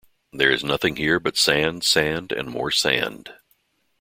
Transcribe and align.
There 0.33 0.49
is 0.49 0.63
nothing 0.63 0.95
here 0.95 1.19
but 1.19 1.37
sand, 1.37 1.83
sand, 1.83 2.31
and 2.31 2.49
more 2.49 2.71
sand. 2.71 3.35